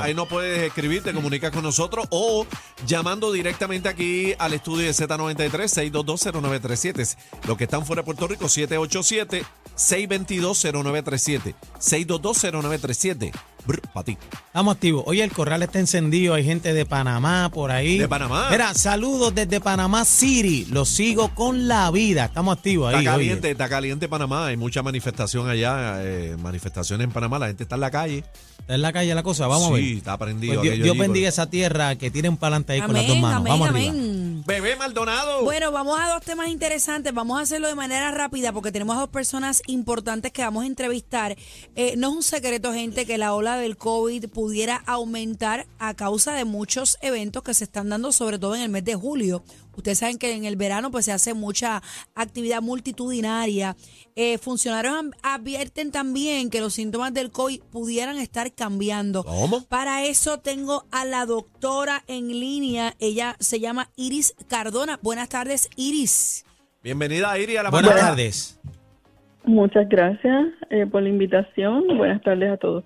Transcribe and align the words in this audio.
Ahí 0.00 0.14
no 0.14 0.26
puedes 0.26 0.60
escribir, 0.60 1.02
te 1.02 1.12
comunicas 1.12 1.50
con 1.50 1.64
nosotros 1.64 2.06
o 2.10 2.46
llamando 2.86 3.32
directamente 3.32 3.88
aquí 3.88 4.32
al 4.38 4.52
estudio 4.52 4.86
de 4.86 4.92
Z93 4.92 5.50
6220937. 5.50 7.16
Los 7.48 7.56
que 7.56 7.64
están 7.64 7.84
fuera 7.84 8.02
de 8.02 8.06
Puerto 8.06 8.28
Rico 8.28 8.48
787 8.48 9.44
6220937. 9.74 11.54
6220937. 11.80 13.32
Para 13.92 14.04
ti. 14.04 14.18
Estamos 14.46 14.74
activos. 14.74 15.04
Oye, 15.06 15.22
el 15.22 15.32
corral 15.32 15.62
está 15.62 15.78
encendido. 15.78 16.34
Hay 16.34 16.44
gente 16.44 16.72
de 16.74 16.84
Panamá 16.84 17.50
por 17.52 17.70
ahí. 17.70 17.98
De 17.98 18.08
Panamá. 18.08 18.48
Mira, 18.50 18.74
saludos 18.74 19.34
desde 19.34 19.60
Panamá 19.60 20.04
City. 20.04 20.66
Los 20.70 20.88
sigo 20.88 21.28
con 21.34 21.68
la 21.68 21.90
vida. 21.90 22.24
Estamos 22.26 22.56
activos 22.56 22.92
ahí. 22.92 23.00
Está 23.00 23.14
oye. 23.16 23.26
caliente, 23.26 23.50
está 23.50 23.68
caliente 23.68 24.08
Panamá. 24.08 24.46
Hay 24.46 24.56
mucha 24.56 24.82
manifestación 24.82 25.48
allá, 25.48 25.96
eh, 26.02 26.36
manifestaciones 26.40 27.04
en 27.04 27.12
Panamá. 27.12 27.38
La 27.38 27.46
gente 27.46 27.62
está 27.62 27.76
en 27.76 27.80
la 27.80 27.90
calle. 27.90 28.24
Está 28.58 28.74
en 28.74 28.82
la 28.82 28.92
calle 28.92 29.14
la 29.14 29.22
cosa. 29.22 29.46
Vamos 29.46 29.68
a 29.68 29.72
ver. 29.74 29.82
Sí, 29.82 29.96
está 29.98 30.18
prendido. 30.18 30.54
Pues 30.54 30.62
Dios, 30.62 30.72
aquello 30.72 30.84
Dios 30.84 30.94
allí, 30.94 31.00
bendiga 31.00 31.26
pues. 31.26 31.34
esa 31.34 31.50
tierra 31.50 31.96
que 31.96 32.10
tienen 32.10 32.36
para 32.36 32.56
adelante 32.56 32.72
ahí 32.74 32.80
con 32.80 32.94
las 32.94 33.06
dos 33.06 33.16
Amén, 33.16 33.22
manos. 33.22 33.40
amén, 33.40 33.52
Vamos 33.52 33.68
arriba. 33.68 33.92
Bebé 34.44 34.74
Maldonado. 34.74 35.44
Bueno, 35.44 35.70
vamos 35.70 36.00
a 36.00 36.08
dos 36.08 36.22
temas 36.22 36.48
interesantes. 36.48 37.14
Vamos 37.14 37.38
a 37.38 37.42
hacerlo 37.42 37.68
de 37.68 37.76
manera 37.76 38.10
rápida 38.10 38.52
porque 38.52 38.72
tenemos 38.72 38.96
a 38.96 39.00
dos 39.00 39.08
personas 39.08 39.62
importantes 39.66 40.32
que 40.32 40.42
vamos 40.42 40.64
a 40.64 40.66
entrevistar. 40.66 41.36
Eh, 41.76 41.94
no 41.96 42.10
es 42.10 42.16
un 42.16 42.22
secreto, 42.24 42.72
gente, 42.72 43.06
que 43.06 43.18
la 43.18 43.34
ola 43.34 43.56
del 43.56 43.76
COVID 43.76 44.28
pudiera 44.30 44.82
aumentar 44.86 45.66
a 45.78 45.94
causa 45.94 46.32
de 46.32 46.44
muchos 46.44 46.98
eventos 47.02 47.44
que 47.44 47.54
se 47.54 47.64
están 47.64 47.88
dando, 47.88 48.10
sobre 48.10 48.38
todo 48.38 48.56
en 48.56 48.62
el 48.62 48.68
mes 48.68 48.84
de 48.84 48.96
julio. 48.96 49.44
Ustedes 49.76 49.98
saben 49.98 50.18
que 50.18 50.34
en 50.34 50.44
el 50.44 50.56
verano 50.56 50.90
pues 50.90 51.04
se 51.06 51.12
hace 51.12 51.34
mucha 51.34 51.82
actividad 52.14 52.62
multitudinaria. 52.62 53.76
Eh, 54.16 54.38
funcionarios 54.38 54.94
advierten 55.22 55.90
también 55.90 56.50
que 56.50 56.60
los 56.60 56.74
síntomas 56.74 57.14
del 57.14 57.30
COVID 57.30 57.60
pudieran 57.70 58.18
estar 58.18 58.52
cambiando. 58.52 59.24
¿Cómo? 59.24 59.64
Para 59.64 60.04
eso 60.04 60.38
tengo 60.38 60.84
a 60.90 61.04
la 61.04 61.26
doctora 61.26 62.04
en 62.06 62.28
línea. 62.28 62.94
Ella 62.98 63.36
se 63.40 63.60
llama 63.60 63.88
Iris 63.96 64.34
Cardona. 64.48 64.98
Buenas 65.02 65.28
tardes, 65.28 65.68
Iris. 65.76 66.44
Bienvenida, 66.82 67.38
Iri, 67.38 67.56
a 67.56 67.62
la 67.62 67.70
Buenas 67.70 67.92
mañana. 67.92 68.08
tardes. 68.10 68.58
Muchas 69.44 69.88
gracias 69.88 70.46
eh, 70.70 70.86
por 70.86 71.02
la 71.02 71.08
invitación. 71.08 71.84
Buenas 71.96 72.22
tardes 72.22 72.52
a 72.52 72.56
todos. 72.56 72.84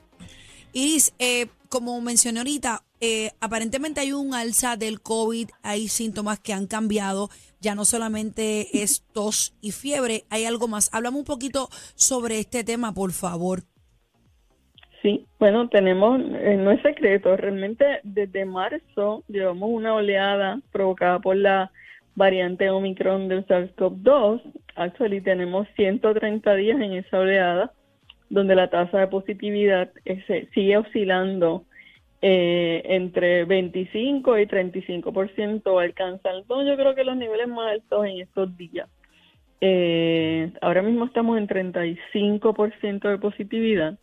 Iris, 0.72 1.12
eh, 1.18 1.46
como 1.68 2.00
mencioné 2.00 2.40
ahorita, 2.40 2.82
eh, 3.00 3.30
aparentemente 3.40 4.00
hay 4.00 4.12
un 4.12 4.34
alza 4.34 4.76
del 4.76 5.00
COVID, 5.00 5.48
hay 5.62 5.88
síntomas 5.88 6.40
que 6.40 6.52
han 6.52 6.66
cambiado, 6.66 7.28
ya 7.60 7.74
no 7.74 7.84
solamente 7.84 8.82
es 8.82 9.04
tos 9.12 9.54
y 9.60 9.72
fiebre, 9.72 10.24
hay 10.30 10.44
algo 10.44 10.68
más. 10.68 10.90
Háblame 10.94 11.18
un 11.18 11.24
poquito 11.24 11.68
sobre 11.94 12.38
este 12.38 12.64
tema, 12.64 12.92
por 12.92 13.12
favor. 13.12 13.60
Sí, 15.02 15.26
bueno, 15.38 15.68
tenemos, 15.68 16.20
eh, 16.20 16.56
no 16.56 16.72
es 16.72 16.82
secreto, 16.82 17.36
realmente 17.36 17.84
desde 18.02 18.44
marzo 18.44 19.22
llevamos 19.28 19.70
una 19.70 19.94
oleada 19.94 20.60
provocada 20.72 21.20
por 21.20 21.36
la 21.36 21.70
variante 22.16 22.70
Omicron 22.70 23.28
del 23.28 23.46
SARS-CoV-2. 23.46 24.40
Actually 24.74 25.20
tenemos 25.20 25.68
130 25.76 26.54
días 26.54 26.80
en 26.80 26.94
esa 26.94 27.18
oleada 27.18 27.72
donde 28.30 28.56
la 28.56 28.68
tasa 28.70 28.98
de 28.98 29.06
positividad 29.06 29.92
eh, 30.04 30.24
se- 30.26 30.48
sigue 30.54 30.78
oscilando 30.78 31.64
eh, 32.22 32.82
entre 32.86 33.44
25 33.44 34.38
y 34.38 34.46
35% 34.46 35.82
alcanzando 35.82 36.62
yo 36.64 36.76
creo 36.76 36.94
que 36.94 37.04
los 37.04 37.16
niveles 37.16 37.48
más 37.48 37.72
altos 37.72 38.06
en 38.06 38.20
estos 38.20 38.56
días. 38.56 38.88
Eh, 39.60 40.52
ahora 40.60 40.82
mismo 40.82 41.04
estamos 41.04 41.38
en 41.38 41.48
35% 41.48 43.08
de 43.08 43.18
positividad. 43.18 43.98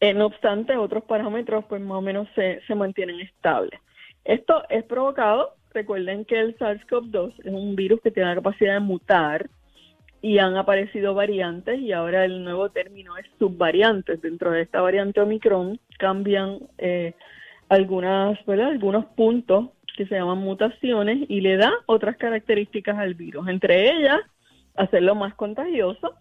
Eh, 0.00 0.14
no 0.14 0.26
obstante, 0.26 0.76
otros 0.76 1.04
parámetros 1.04 1.64
pues 1.68 1.80
más 1.80 1.98
o 1.98 2.02
menos 2.02 2.28
se, 2.34 2.60
se 2.66 2.74
mantienen 2.74 3.20
estables. 3.20 3.80
Esto 4.24 4.62
es 4.68 4.84
provocado, 4.84 5.54
recuerden 5.72 6.24
que 6.24 6.38
el 6.38 6.56
SARS-CoV-2 6.58 7.34
es 7.44 7.52
un 7.52 7.74
virus 7.74 8.00
que 8.00 8.10
tiene 8.10 8.28
la 8.28 8.34
capacidad 8.36 8.74
de 8.74 8.80
mutar 8.80 9.48
y 10.20 10.38
han 10.38 10.56
aparecido 10.56 11.14
variantes 11.14 11.78
y 11.80 11.92
ahora 11.92 12.24
el 12.24 12.42
nuevo 12.42 12.70
término 12.70 13.16
es 13.16 13.26
subvariantes. 13.38 14.20
Dentro 14.20 14.50
de 14.50 14.62
esta 14.62 14.80
variante 14.80 15.20
Omicron 15.20 15.78
cambian 15.98 16.58
eh, 16.78 17.14
algunas, 17.68 18.44
¿verdad? 18.46 18.68
algunos 18.68 19.04
puntos 19.06 19.66
que 19.96 20.06
se 20.06 20.14
llaman 20.14 20.38
mutaciones 20.38 21.28
y 21.28 21.40
le 21.40 21.56
da 21.56 21.72
otras 21.86 22.16
características 22.16 22.96
al 22.98 23.14
virus, 23.14 23.48
entre 23.48 23.90
ellas 23.90 24.20
hacerlo 24.76 25.14
más 25.14 25.34
contagioso. 25.34 26.14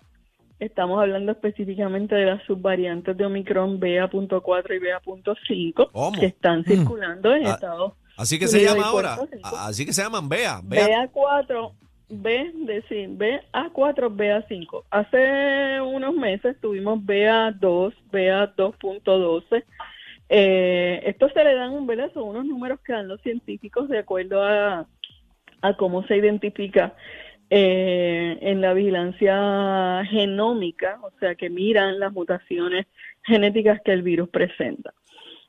Estamos 0.60 1.00
hablando 1.00 1.32
específicamente 1.32 2.16
de 2.16 2.26
las 2.26 2.44
subvariantes 2.46 3.16
de 3.16 3.26
Omicron 3.26 3.80
BA.4 3.80 4.76
y 4.76 4.80
BA.5 4.80 5.90
¿Cómo? 5.92 6.20
que 6.20 6.26
están 6.26 6.64
circulando 6.64 7.34
en 7.36 7.46
Ah, 7.46 7.52
Estados 7.52 7.94
Así 8.18 8.40
que 8.40 8.48
se 8.48 8.58
Unidos 8.58 8.76
llama 8.76 8.88
ahora. 8.88 9.18
Así 9.44 9.86
que 9.86 9.94
se 9.94 10.02
llaman. 10.02 10.28
Bea. 10.28 10.60
BA4, 10.62 11.72
B, 12.10 12.52
decir, 12.54 13.10
BA4, 13.10 14.10
BA5. 14.16 14.84
Hace 14.92 15.82
unos 15.82 16.16
meses 16.16 16.56
tuvimos 16.62 17.00
BA2, 17.00 17.94
BA2.12. 18.12 19.64
Eh, 20.30 21.02
esto 21.06 21.30
se 21.30 21.44
le 21.44 21.54
dan, 21.54 21.86
¿verdad? 21.86 22.12
Son 22.14 22.24
unos 22.24 22.46
números 22.46 22.80
que 22.82 22.94
dan 22.94 23.08
los 23.08 23.22
científicos 23.22 23.90
de 23.90 24.00
acuerdo 24.00 24.44
a, 24.44 24.88
a 25.62 25.74
cómo 25.78 26.04
se 26.08 26.18
identifica 26.18 26.96
eh, 27.50 28.38
en 28.42 28.62
la 28.62 28.74
vigilancia 28.74 30.04
genómica, 30.10 31.00
o 31.02 31.12
sea, 31.20 31.36
que 31.36 31.50
miran 31.50 32.00
las 32.00 32.12
mutaciones 32.12 32.88
genéticas 33.24 33.82
que 33.84 33.94
el 33.94 34.02
virus 34.02 34.30
presenta 34.30 34.94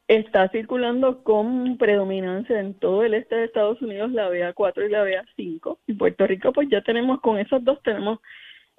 está 0.08 0.48
circulando 0.48 1.22
con 1.22 1.76
predominancia 1.76 2.58
en 2.58 2.74
todo 2.74 3.04
el 3.04 3.14
este 3.14 3.36
de 3.36 3.44
Estados 3.44 3.80
Unidos 3.82 4.10
la 4.10 4.28
BA4 4.30 4.86
y 4.86 4.90
la 4.90 5.04
BA5. 5.04 5.78
Y 5.86 5.92
Puerto 5.94 6.26
Rico, 6.26 6.52
pues 6.52 6.68
ya 6.70 6.80
tenemos, 6.82 7.20
con 7.20 7.38
esas 7.38 7.62
dos 7.62 7.78
tenemos 7.82 8.18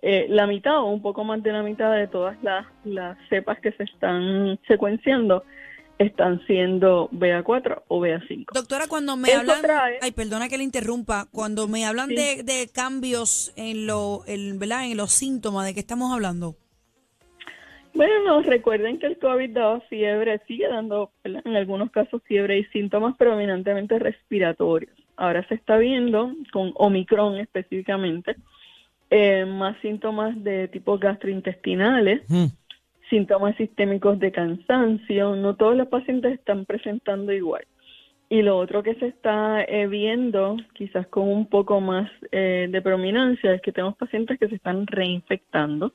eh, 0.01 0.25
la 0.29 0.47
mitad 0.47 0.79
o 0.79 0.85
un 0.85 1.01
poco 1.01 1.23
más 1.23 1.43
de 1.43 1.51
la 1.53 1.61
mitad 1.61 1.93
de 1.95 2.07
todas 2.07 2.35
las, 2.41 2.65
las 2.83 3.17
cepas 3.29 3.59
que 3.59 3.71
se 3.73 3.83
están 3.83 4.59
secuenciando 4.67 5.43
están 5.99 6.39
siendo 6.47 7.09
BA4 7.11 7.83
o 7.89 7.99
BA5. 7.99 8.45
Doctora, 8.53 8.85
cuando 8.87 9.17
me 9.17 9.33
hablan, 9.33 9.61
trae- 9.61 9.97
ay, 10.01 10.11
perdona 10.13 10.47
que 10.47 10.57
le 10.57 10.63
interrumpa, 10.63 11.27
cuando 11.31 11.67
me 11.67 11.85
hablan 11.85 12.07
Sí. 12.07 12.15
de, 12.15 12.43
de 12.43 12.69
cambios 12.73 13.51
en 13.57 13.85
lo, 13.85 14.21
en, 14.25 14.57
¿verdad? 14.59 14.85
en 14.85 14.95
los 14.95 15.11
síntomas, 15.11 15.65
¿de 15.65 15.73
qué 15.73 15.81
estamos 15.81 16.13
hablando? 16.13 16.55
Bueno, 17.93 18.41
recuerden 18.43 18.99
que 18.99 19.07
el 19.07 19.17
COVID 19.17 19.49
daba 19.49 19.81
fiebre, 19.81 20.39
sigue 20.47 20.67
dando 20.67 21.11
¿verdad? 21.23 21.41
en 21.45 21.55
algunos 21.55 21.91
casos 21.91 22.21
fiebre 22.23 22.59
y 22.59 22.63
síntomas 22.65 23.17
predominantemente 23.17 23.99
respiratorios. 23.99 24.93
Ahora 25.17 25.45
se 25.47 25.55
está 25.55 25.77
viendo, 25.77 26.33
con 26.53 26.71
Omicron 26.75 27.37
específicamente, 27.37 28.35
eh, 29.09 29.45
más 29.45 29.75
síntomas 29.81 30.41
de 30.43 30.67
tipo 30.67 30.97
gastrointestinales, 30.97 32.21
Hmm. 32.29 32.45
síntomas 33.09 33.55
sistémicos 33.57 34.19
de 34.19 34.31
cansancio. 34.31 35.35
No 35.35 35.55
todos 35.55 35.75
los 35.75 35.87
pacientes 35.87 36.33
están 36.33 36.65
presentando 36.65 37.33
igual. 37.33 37.65
Y 38.29 38.43
lo 38.43 38.57
otro 38.57 38.83
que 38.83 38.93
se 38.95 39.07
está 39.07 39.63
eh, 39.63 39.87
viendo, 39.87 40.57
quizás 40.73 41.07
con 41.07 41.27
un 41.27 41.47
poco 41.47 41.81
más 41.81 42.09
eh, 42.31 42.67
de 42.69 42.81
prominancia, 42.81 43.53
es 43.55 43.61
que 43.61 43.71
tenemos 43.71 43.97
pacientes 43.97 44.37
que 44.39 44.47
se 44.47 44.55
están 44.55 44.85
reinfectando. 44.85 45.93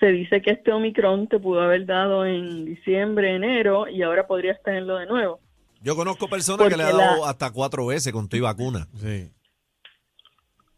Se 0.00 0.06
dice 0.06 0.40
que 0.42 0.50
este 0.52 0.72
Omicron 0.72 1.28
te 1.28 1.38
pudo 1.38 1.60
haber 1.60 1.84
dado 1.86 2.24
en 2.26 2.64
diciembre, 2.64 3.34
enero, 3.36 3.86
y 3.86 4.02
ahora 4.02 4.26
podrías 4.26 4.60
tenerlo 4.62 4.96
de 4.96 5.06
nuevo. 5.06 5.40
Yo 5.82 5.94
conozco 5.94 6.26
personas 6.28 6.68
que 6.68 6.76
le 6.76 6.82
han 6.84 6.96
dado 6.96 7.22
la- 7.24 7.30
hasta 7.30 7.50
cuatro 7.52 7.86
veces 7.86 8.12
con 8.12 8.28
tu 8.28 8.36
y 8.36 8.40
vacuna. 8.40 8.86
Sí. 8.94 9.30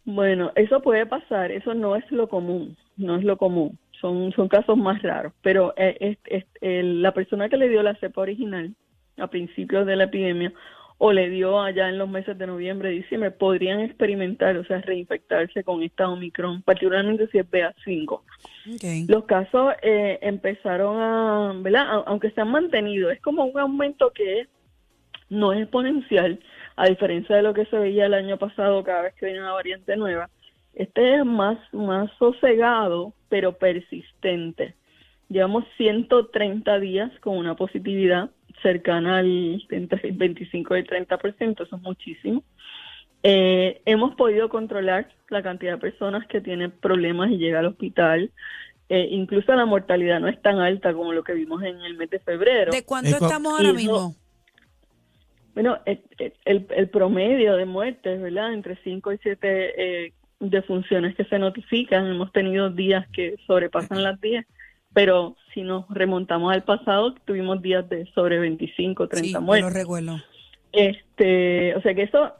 Bueno, 0.04 0.50
eso 0.56 0.80
puede 0.82 1.06
pasar, 1.06 1.52
eso 1.52 1.74
no 1.74 1.94
es 1.96 2.04
lo 2.10 2.28
común, 2.28 2.76
no 2.96 3.16
es 3.16 3.24
lo 3.24 3.36
común, 3.36 3.78
son, 4.00 4.32
son 4.32 4.48
casos 4.48 4.76
más 4.76 5.00
raros, 5.02 5.32
pero 5.42 5.72
eh, 5.76 5.96
es- 6.00 6.18
es- 6.24 6.46
el- 6.60 7.02
la 7.02 7.14
persona 7.14 7.48
que 7.48 7.56
le 7.56 7.68
dio 7.68 7.82
la 7.84 7.94
cepa 7.96 8.22
original 8.22 8.74
a 9.18 9.28
principios 9.28 9.86
de 9.86 9.94
la 9.94 10.04
epidemia 10.04 10.52
o 11.04 11.12
le 11.12 11.28
dio 11.30 11.60
allá 11.60 11.88
en 11.88 11.98
los 11.98 12.08
meses 12.08 12.38
de 12.38 12.46
noviembre, 12.46 12.90
diciembre, 12.90 13.32
podrían 13.32 13.80
experimentar, 13.80 14.56
o 14.56 14.64
sea, 14.64 14.80
reinfectarse 14.82 15.64
con 15.64 15.82
esta 15.82 16.08
Omicron, 16.08 16.62
particularmente 16.62 17.26
si 17.26 17.38
es 17.38 17.50
BA5. 17.50 18.20
Okay. 18.76 19.06
Los 19.08 19.24
casos 19.24 19.74
eh, 19.82 20.20
empezaron 20.22 21.00
a, 21.00 21.54
¿verdad? 21.60 21.88
A- 21.88 22.04
aunque 22.06 22.30
se 22.30 22.40
han 22.40 22.52
mantenido, 22.52 23.10
es 23.10 23.20
como 23.20 23.44
un 23.44 23.58
aumento 23.58 24.12
que 24.12 24.46
no 25.28 25.52
es 25.52 25.62
exponencial, 25.62 26.38
a 26.76 26.86
diferencia 26.86 27.34
de 27.34 27.42
lo 27.42 27.52
que 27.52 27.66
se 27.66 27.76
veía 27.78 28.06
el 28.06 28.14
año 28.14 28.36
pasado 28.38 28.84
cada 28.84 29.02
vez 29.02 29.14
que 29.14 29.26
viene 29.26 29.40
una 29.40 29.54
variante 29.54 29.96
nueva. 29.96 30.30
Este 30.72 31.16
es 31.16 31.24
más, 31.24 31.58
más 31.72 32.12
sosegado, 32.16 33.12
pero 33.28 33.54
persistente. 33.58 34.76
Llevamos 35.28 35.64
130 35.78 36.78
días 36.78 37.10
con 37.18 37.38
una 37.38 37.56
positividad 37.56 38.30
cercana 38.62 39.18
al 39.18 39.62
entre 39.70 40.08
el 40.08 40.16
25 40.16 40.76
y 40.76 40.80
el 40.80 40.86
30%, 40.86 41.62
eso 41.64 41.76
es 41.76 41.82
muchísimo. 41.82 42.42
Eh, 43.24 43.80
hemos 43.84 44.14
podido 44.16 44.48
controlar 44.48 45.08
la 45.28 45.42
cantidad 45.42 45.72
de 45.72 45.78
personas 45.78 46.26
que 46.26 46.40
tienen 46.40 46.70
problemas 46.70 47.30
y 47.30 47.38
llega 47.38 47.60
al 47.60 47.66
hospital. 47.66 48.30
Eh, 48.88 49.08
incluso 49.10 49.54
la 49.54 49.64
mortalidad 49.64 50.20
no 50.20 50.28
es 50.28 50.40
tan 50.42 50.58
alta 50.60 50.92
como 50.92 51.12
lo 51.12 51.22
que 51.22 51.32
vimos 51.34 51.62
en 51.62 51.80
el 51.82 51.94
mes 51.96 52.10
de 52.10 52.18
febrero. 52.18 52.72
¿De 52.72 52.84
cuánto 52.84 53.10
Eh, 53.10 53.18
estamos 53.20 53.52
ahora 53.54 53.72
mismo? 53.72 54.14
Bueno, 55.54 55.78
el, 55.84 56.00
el- 56.44 56.66
el 56.74 56.88
promedio 56.88 57.56
de 57.56 57.66
muertes, 57.66 58.20
¿verdad? 58.20 58.54
Entre 58.54 58.76
5 58.82 59.12
y 59.12 59.18
7 59.18 60.06
eh, 60.06 60.12
defunciones 60.40 61.14
que 61.14 61.24
se 61.24 61.38
notifican. 61.38 62.06
Hemos 62.06 62.32
tenido 62.32 62.70
días 62.70 63.06
que 63.12 63.36
sobrepasan 63.46 64.02
las 64.02 64.20
10, 64.20 64.46
pero 64.94 65.36
si 65.54 65.62
nos 65.62 65.88
remontamos 65.88 66.52
al 66.52 66.62
pasado, 66.64 67.14
tuvimos 67.24 67.60
días 67.62 67.88
de 67.88 68.06
sobre 68.14 68.38
25, 68.38 69.08
30 69.08 69.26
Sí, 69.26 69.32
lo 69.34 69.40
muertes. 69.40 69.72
recuerdo. 69.74 70.16
Este, 70.72 71.74
o 71.76 71.82
sea 71.82 71.94
que 71.94 72.02
eso 72.02 72.32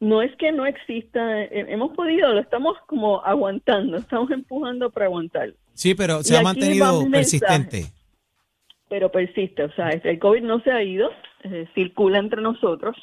no 0.00 0.22
es 0.22 0.34
que 0.36 0.52
no 0.52 0.66
exista, 0.66 1.42
eh, 1.42 1.66
hemos 1.68 1.94
podido, 1.96 2.32
lo 2.32 2.40
estamos 2.40 2.76
como 2.86 3.24
aguantando, 3.24 3.96
estamos 3.96 4.30
empujando 4.30 4.90
para 4.90 5.06
aguantar, 5.06 5.54
Sí, 5.72 5.94
pero 5.94 6.22
se 6.22 6.34
Y 6.34 6.36
ha 6.36 6.42
mantenido 6.42 7.00
mensaje. 7.06 7.10
persistente. 7.10 7.82
pero 8.88 9.10
persiste, 9.10 9.64
o 9.64 9.72
sea, 9.72 9.88
el 9.90 10.18
COVID 10.18 10.42
no 10.42 10.60
se 10.60 10.70
ha 10.70 10.82
ido, 10.82 11.10
eh, 11.44 11.66
circula 11.74 12.18
entre 12.18 12.40
nosotros, 12.42 12.96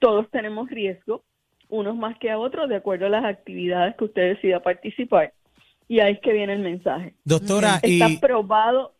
todos 0.00 0.28
tenemos 0.30 0.68
riesgo, 0.70 1.22
unos 1.68 1.96
más 1.96 2.16
que 2.18 2.30
a 2.30 2.38
otros, 2.38 2.68
de 2.68 2.76
acuerdo 2.76 3.06
a 3.06 3.10
las 3.10 3.24
actividades 3.24 3.96
que 3.96 4.04
usted 4.04 4.34
decida 4.34 4.60
participar, 4.62 5.32
y 5.88 6.00
ahí 6.00 6.14
es 6.14 6.20
que 6.20 6.32
viene 6.32 6.54
el 6.54 6.60
mensaje. 6.60 7.14
Doctora, 7.24 7.80
y, 7.82 8.02
Está 8.02 8.20
probado, 8.20 8.94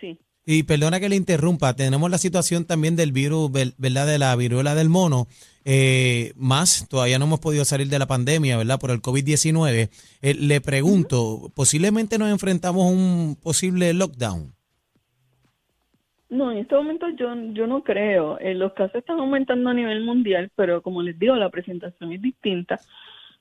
sí. 0.00 0.18
y 0.44 0.62
perdona 0.62 1.00
que 1.00 1.08
le 1.08 1.16
interrumpa, 1.16 1.74
tenemos 1.74 2.10
la 2.10 2.18
situación 2.18 2.64
también 2.64 2.96
del 2.96 3.12
virus, 3.12 3.50
¿verdad? 3.52 4.06
De 4.06 4.18
la 4.18 4.34
viruela 4.36 4.74
del 4.74 4.88
mono. 4.88 5.26
Eh, 5.64 6.32
más, 6.36 6.88
todavía 6.88 7.18
no 7.18 7.24
hemos 7.24 7.40
podido 7.40 7.64
salir 7.64 7.88
de 7.88 7.98
la 7.98 8.06
pandemia, 8.06 8.56
¿verdad? 8.56 8.78
Por 8.78 8.92
el 8.92 9.02
COVID-19. 9.02 9.90
Eh, 10.22 10.34
le 10.34 10.60
pregunto, 10.60 11.50
posiblemente 11.54 12.18
nos 12.18 12.30
enfrentamos 12.30 12.84
a 12.84 12.90
un 12.90 13.36
posible 13.42 13.92
lockdown. 13.92 14.52
No, 16.28 16.52
en 16.52 16.58
este 16.58 16.74
momento 16.74 17.06
yo, 17.18 17.34
yo 17.52 17.66
no 17.66 17.82
creo. 17.82 18.38
Eh, 18.38 18.54
los 18.54 18.72
casos 18.74 18.96
están 18.96 19.18
aumentando 19.18 19.70
a 19.70 19.74
nivel 19.74 20.04
mundial, 20.04 20.50
pero 20.54 20.82
como 20.82 21.02
les 21.02 21.18
digo, 21.18 21.34
la 21.34 21.50
presentación 21.50 22.12
es 22.12 22.22
distinta 22.22 22.80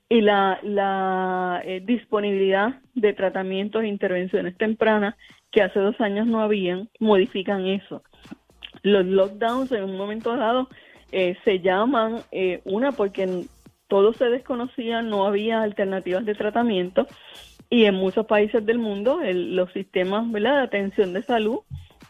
y 0.07 0.21
la, 0.21 1.61
eh, 1.63 1.81
disponibilidad 1.83 2.79
de 2.93 3.13
tratamientos 3.13 3.83
e 3.83 3.87
intervenciones 3.87 4.57
tempranas 4.57 5.15
que 5.51 5.61
hace 5.61 5.79
dos 5.79 5.99
años 5.99 6.27
no 6.27 6.41
habían, 6.41 6.89
modifican 6.99 7.65
eso. 7.65 8.03
Los 8.83 9.05
lockdowns 9.05 9.71
en 9.71 9.83
un 9.83 9.97
momento 9.97 10.35
dado 10.35 10.69
eh, 11.11 11.37
se 11.43 11.59
llaman, 11.59 12.21
eh, 12.31 12.61
una 12.65 12.91
porque 12.91 13.45
todo 13.87 14.13
se 14.13 14.25
desconocía, 14.25 15.01
no 15.01 15.25
había 15.25 15.61
alternativas 15.61 16.25
de 16.25 16.35
tratamiento 16.35 17.07
y 17.69 17.85
en 17.85 17.95
muchos 17.95 18.25
países 18.25 18.65
del 18.65 18.77
mundo 18.77 19.19
los 19.23 19.71
sistemas 19.73 20.29
¿verdad? 20.31 20.57
de 20.57 20.63
atención 20.63 21.13
de 21.13 21.23
salud 21.23 21.59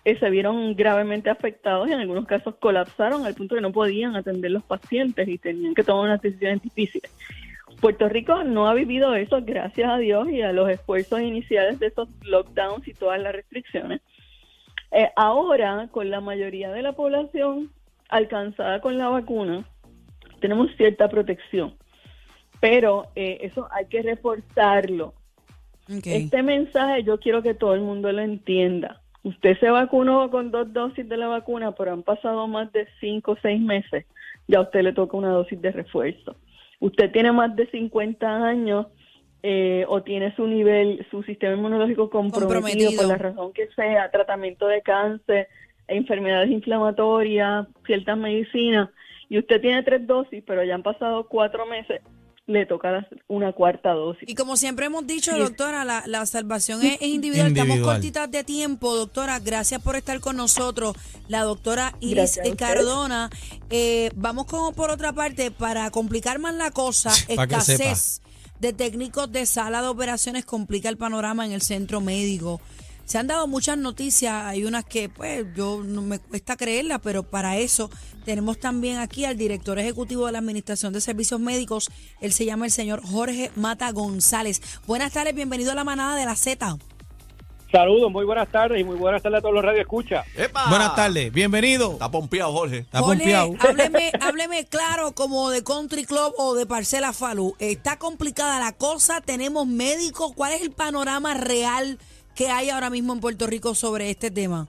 eh, 0.05 0.19
se 0.19 0.29
vieron 0.29 0.75
gravemente 0.75 1.31
afectados 1.31 1.87
y 1.87 1.91
en 1.91 1.99
algunos 1.99 2.27
casos 2.27 2.55
colapsaron 2.59 3.25
al 3.25 3.33
punto 3.33 3.55
que 3.55 3.61
no 3.61 3.71
podían 3.71 4.15
atender 4.15 4.51
los 4.51 4.63
pacientes 4.63 5.27
y 5.27 5.39
tenían 5.39 5.73
que 5.73 5.83
tomar 5.83 6.05
unas 6.05 6.21
decisiones 6.21 6.61
difíciles. 6.61 7.11
Puerto 7.79 8.09
Rico 8.09 8.43
no 8.43 8.67
ha 8.67 8.73
vivido 8.73 9.13
eso, 9.15 9.39
gracias 9.43 9.89
a 9.89 9.97
Dios 9.97 10.29
y 10.29 10.41
a 10.41 10.51
los 10.53 10.69
esfuerzos 10.69 11.21
iniciales 11.21 11.79
de 11.79 11.87
esos 11.87 12.09
lockdowns 12.23 12.87
y 12.87 12.93
todas 12.93 13.21
las 13.21 13.33
restricciones. 13.33 14.01
Eh, 14.91 15.09
ahora, 15.15 15.89
con 15.91 16.09
la 16.09 16.21
mayoría 16.21 16.71
de 16.71 16.81
la 16.81 16.93
población 16.93 17.71
alcanzada 18.09 18.81
con 18.81 18.97
la 18.97 19.09
vacuna, 19.09 19.65
tenemos 20.39 20.69
cierta 20.77 21.09
protección, 21.09 21.75
pero 22.59 23.07
eh, 23.15 23.39
eso 23.41 23.67
hay 23.71 23.87
que 23.87 24.01
reforzarlo. 24.01 25.13
Este 25.87 26.41
mensaje 26.41 27.03
yo 27.03 27.19
quiero 27.19 27.43
que 27.43 27.53
todo 27.53 27.75
el 27.75 27.81
mundo 27.81 28.11
lo 28.11 28.21
entienda. 28.21 29.01
Usted 29.23 29.59
se 29.59 29.69
vacunó 29.69 30.29
con 30.31 30.49
dos 30.49 30.71
dosis 30.71 31.07
de 31.07 31.17
la 31.17 31.27
vacuna, 31.27 31.73
pero 31.73 31.93
han 31.93 32.03
pasado 32.03 32.47
más 32.47 32.71
de 32.71 32.87
cinco 32.99 33.33
o 33.33 33.37
seis 33.41 33.61
meses. 33.61 34.05
Ya 34.47 34.59
a 34.59 34.61
usted 34.61 34.81
le 34.81 34.93
toca 34.93 35.17
una 35.17 35.29
dosis 35.29 35.61
de 35.61 35.71
refuerzo. 35.71 36.35
Usted 36.79 37.11
tiene 37.11 37.31
más 37.31 37.55
de 37.55 37.67
50 37.67 38.45
años 38.45 38.87
eh, 39.43 39.85
o 39.87 40.01
tiene 40.01 40.35
su 40.35 40.47
nivel, 40.47 41.05
su 41.11 41.23
sistema 41.23 41.53
inmunológico 41.53 42.09
comprometido, 42.09 42.49
Comprometido. 42.49 43.01
por 43.01 43.07
la 43.07 43.17
razón 43.17 43.53
que 43.53 43.67
sea, 43.75 44.09
tratamiento 44.09 44.67
de 44.67 44.81
cáncer, 44.81 45.47
enfermedades 45.87 46.49
inflamatorias, 46.49 47.67
ciertas 47.85 48.17
medicinas, 48.17 48.89
y 49.29 49.37
usted 49.37 49.61
tiene 49.61 49.83
tres 49.83 50.05
dosis, 50.07 50.43
pero 50.45 50.63
ya 50.63 50.75
han 50.75 50.83
pasado 50.83 51.27
cuatro 51.27 51.65
meses, 51.65 52.01
le 52.47 52.65
toca 52.67 52.91
la- 52.91 53.07
una 53.27 53.53
cuarta 53.53 53.91
dosis. 53.91 54.27
Y 54.29 54.35
como 54.35 54.55
siempre 54.55 54.85
hemos 54.85 55.07
dicho, 55.07 55.31
Sí. 55.31 55.39
doctora, 55.39 55.83
la, 55.83 56.03
la 56.05 56.25
salvación 56.27 56.83
es, 56.83 56.93
es 57.01 57.07
individual. 57.07 57.47
Estamos 57.47 57.79
cortitas 57.79 58.29
de 58.29 58.43
tiempo, 58.43 58.95
doctora. 58.95 59.39
Gracias 59.39 59.81
por 59.81 59.95
estar 59.95 60.19
con 60.19 60.35
nosotros. 60.37 60.95
La 61.27 61.41
doctora 61.43 61.93
Iris. 62.01 62.39
Cardona. 62.57 63.29
Eh, 63.69 64.11
vamos 64.15 64.45
como 64.45 64.73
por 64.73 64.91
otra 64.91 65.11
parte, 65.13 65.49
para 65.51 65.89
complicar 65.89 66.37
más 66.39 66.53
la 66.53 66.69
cosa, 66.71 67.11
escasez 67.27 68.21
de 68.59 68.71
técnicos 68.73 69.31
de 69.31 69.45
sala 69.45 69.81
de 69.81 69.87
operaciones 69.89 70.45
complica 70.45 70.87
el 70.89 70.97
panorama 70.97 71.45
en 71.45 71.51
el 71.51 71.61
centro 71.61 71.99
médico. 71.99 72.61
Se 73.05 73.19
han 73.19 73.27
dado 73.27 73.47
muchas 73.47 73.77
noticias, 73.77 74.33
hay 74.33 74.65
unas 74.65 74.83
que 74.83 75.09
pues 75.09 75.45
yo 75.55 75.83
no 75.85 76.01
me 76.01 76.17
cuesta 76.17 76.57
creerlas, 76.57 76.99
pero 77.03 77.21
para 77.21 77.57
eso 77.57 77.91
tenemos 78.25 78.59
también 78.59 78.97
aquí 78.97 79.25
al 79.25 79.37
director 79.37 79.77
ejecutivo 79.77 80.25
de 80.25 80.31
la 80.31 80.39
Administración 80.39 80.91
de 80.91 81.01
Servicios 81.01 81.39
Médicos, 81.39 81.91
él 82.19 82.33
se 82.33 82.45
llama 82.45 82.65
el 82.65 82.71
señor 82.71 83.03
Jorge 83.03 83.51
Mata 83.55 83.91
González. 83.91 84.59
Buenas 84.87 85.13
tardes, 85.13 85.35
bienvenido 85.35 85.71
a 85.71 85.75
la 85.75 85.83
manada 85.83 86.15
de 86.15 86.25
la 86.25 86.35
Z. 86.35 86.77
Saludos, 87.71 88.11
muy 88.11 88.25
buenas 88.25 88.49
tardes 88.49 88.79
y 88.79 88.83
muy 88.83 88.95
buenas 88.95 89.21
tardes 89.21 89.39
a 89.39 89.41
todos 89.41 89.53
los 89.53 89.63
radio 89.63 89.81
escucha. 89.81 90.23
¡Epa! 90.35 90.69
Buenas 90.69 90.95
tardes, 90.95 91.31
bienvenido. 91.31 91.91
Está 91.91 92.09
pompeado, 92.09 92.53
Jorge. 92.53 92.77
Está 92.79 92.99
Jorge, 93.01 93.17
pompeado. 93.17 93.53
hábleme, 93.59 94.11
hábleme 94.21 94.65
claro 94.65 95.11
como 95.11 95.49
de 95.49 95.63
Country 95.63 96.05
Club 96.05 96.33
o 96.37 96.55
de 96.55 96.65
Parcela 96.65 97.13
Falú. 97.13 97.55
Está 97.59 97.99
complicada 97.99 98.59
la 98.59 98.71
cosa, 98.71 99.21
tenemos 99.21 99.67
médicos. 99.67 100.31
¿Cuál 100.35 100.53
es 100.53 100.61
el 100.61 100.71
panorama 100.71 101.33
real 101.33 101.99
que 102.35 102.49
hay 102.49 102.69
ahora 102.69 102.89
mismo 102.89 103.13
en 103.13 103.19
Puerto 103.19 103.47
Rico 103.47 103.73
sobre 103.75 104.09
este 104.09 104.29
tema? 104.31 104.67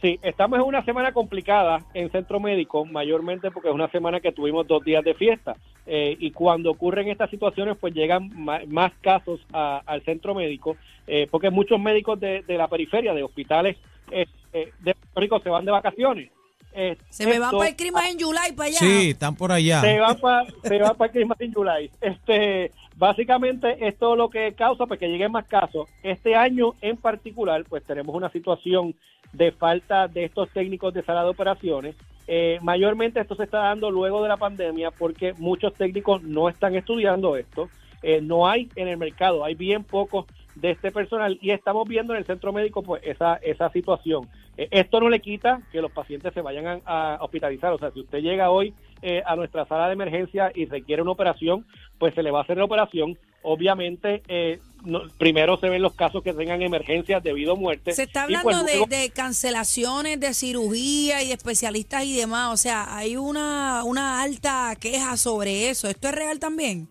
Sí, 0.00 0.18
estamos 0.22 0.58
en 0.58 0.64
una 0.64 0.84
semana 0.84 1.12
complicada 1.12 1.84
en 1.94 2.10
centro 2.10 2.40
médico, 2.40 2.84
mayormente 2.84 3.52
porque 3.52 3.68
es 3.68 3.74
una 3.74 3.88
semana 3.90 4.18
que 4.20 4.32
tuvimos 4.32 4.66
dos 4.66 4.82
días 4.84 5.04
de 5.04 5.14
fiesta. 5.14 5.54
Eh, 5.86 6.16
y 6.18 6.32
cuando 6.32 6.72
ocurren 6.72 7.08
estas 7.08 7.30
situaciones, 7.30 7.76
pues 7.80 7.94
llegan 7.94 8.30
más 8.68 8.92
casos 9.00 9.40
a- 9.52 9.80
al 9.86 10.02
centro 10.04 10.34
médico, 10.34 10.76
eh, 11.06 11.28
porque 11.30 11.50
muchos 11.50 11.78
médicos 11.80 12.18
de, 12.18 12.42
de 12.42 12.56
la 12.56 12.66
periferia, 12.66 13.14
de 13.14 13.22
hospitales 13.22 13.76
eh, 14.10 14.26
eh, 14.52 14.72
de 14.80 14.94
Puerto 14.94 15.20
Rico, 15.20 15.40
se 15.40 15.50
van 15.50 15.64
de 15.64 15.70
vacaciones. 15.70 16.30
Eh, 16.74 16.96
Se 17.10 17.26
me 17.26 17.38
van 17.38 17.50
para 17.52 17.68
el 17.68 17.76
crimen 17.76 18.02
en 18.12 18.18
July, 18.20 18.52
para 18.56 18.68
allá. 18.70 18.78
Sí, 18.78 19.10
están 19.10 19.36
por 19.36 19.52
allá. 19.52 19.82
se 19.82 19.98
va 20.00 20.14
para 20.14 20.46
se 20.64 20.78
va 20.78 20.94
para 20.94 21.12
Christmas 21.12 21.40
in 21.42 21.52
July. 21.52 21.90
Este, 22.00 22.72
básicamente 23.02 23.88
esto 23.88 24.14
lo 24.14 24.30
que 24.30 24.52
causa 24.52 24.86
pues 24.86 25.00
que 25.00 25.08
lleguen 25.08 25.32
más 25.32 25.48
casos. 25.48 25.88
Este 26.04 26.36
año 26.36 26.74
en 26.80 26.96
particular, 26.96 27.64
pues 27.68 27.82
tenemos 27.82 28.14
una 28.14 28.30
situación 28.30 28.94
de 29.32 29.50
falta 29.50 30.06
de 30.06 30.22
estos 30.22 30.48
técnicos 30.50 30.94
de 30.94 31.02
sala 31.02 31.24
de 31.24 31.30
operaciones. 31.30 31.96
Eh, 32.28 32.60
mayormente 32.62 33.18
esto 33.18 33.34
se 33.34 33.42
está 33.42 33.58
dando 33.58 33.90
luego 33.90 34.22
de 34.22 34.28
la 34.28 34.36
pandemia 34.36 34.92
porque 34.92 35.34
muchos 35.38 35.74
técnicos 35.74 36.22
no 36.22 36.48
están 36.48 36.76
estudiando 36.76 37.36
esto. 37.36 37.68
Eh, 38.04 38.20
no 38.22 38.46
hay 38.46 38.68
en 38.76 38.86
el 38.86 38.98
mercado, 38.98 39.44
hay 39.44 39.56
bien 39.56 39.82
pocos 39.82 40.26
de 40.54 40.70
este 40.70 40.92
personal 40.92 41.36
y 41.42 41.50
estamos 41.50 41.88
viendo 41.88 42.12
en 42.12 42.20
el 42.20 42.24
centro 42.24 42.52
médico 42.52 42.84
pues 42.84 43.02
esa, 43.04 43.34
esa 43.42 43.68
situación. 43.70 44.28
Eh, 44.56 44.68
esto 44.70 45.00
no 45.00 45.08
le 45.08 45.18
quita 45.18 45.60
que 45.72 45.82
los 45.82 45.90
pacientes 45.90 46.32
se 46.32 46.40
vayan 46.40 46.82
a, 46.84 47.14
a 47.16 47.24
hospitalizar. 47.24 47.72
O 47.72 47.78
sea, 47.78 47.90
si 47.90 47.98
usted 47.98 48.20
llega 48.20 48.50
hoy 48.50 48.72
eh, 49.02 49.22
a 49.26 49.36
nuestra 49.36 49.66
sala 49.66 49.88
de 49.88 49.92
emergencia 49.94 50.50
y 50.54 50.64
requiere 50.66 51.02
una 51.02 51.10
operación, 51.12 51.66
pues 51.98 52.14
se 52.14 52.22
le 52.22 52.30
va 52.30 52.38
a 52.38 52.42
hacer 52.42 52.56
la 52.56 52.64
operación. 52.64 53.18
Obviamente, 53.42 54.22
eh, 54.28 54.60
no- 54.84 55.02
primero 55.18 55.56
se 55.58 55.68
ven 55.68 55.82
los 55.82 55.94
casos 55.94 56.22
que 56.22 56.32
tengan 56.32 56.62
emergencias 56.62 57.22
debido 57.22 57.52
a 57.52 57.56
muerte. 57.56 57.92
Se 57.92 58.04
está 58.04 58.20
y, 58.20 58.34
hablando 58.34 58.44
pues, 58.44 58.66
de, 58.66 58.72
luego- 58.78 58.86
de 58.86 59.10
cancelaciones 59.10 60.20
de 60.20 60.32
cirugía 60.34 61.22
y 61.22 61.28
de 61.28 61.34
especialistas 61.34 62.04
y 62.04 62.16
demás. 62.16 62.52
O 62.52 62.56
sea, 62.56 62.96
hay 62.96 63.16
una, 63.16 63.82
una 63.84 64.22
alta 64.22 64.74
queja 64.80 65.16
sobre 65.16 65.68
eso. 65.70 65.88
¿Esto 65.88 66.08
es 66.08 66.14
real 66.14 66.38
también? 66.38 66.88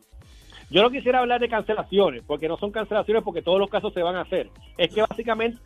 Yo 0.70 0.82
no 0.82 0.90
quisiera 0.90 1.20
hablar 1.20 1.42
de 1.42 1.50
cancelaciones, 1.50 2.24
porque 2.26 2.48
no 2.48 2.58
son 2.58 2.72
cancelaciones 2.72 3.24
porque 3.24 3.42
todos 3.42 3.60
los 3.60 3.70
casos 3.70 3.94
se 3.94 4.02
van 4.02 4.16
a 4.16 4.22
hacer. 4.22 4.50
Es 4.78 4.94
que 4.94 5.02
básicamente 5.02 5.60